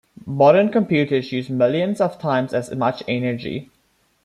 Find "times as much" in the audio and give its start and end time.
2.17-3.03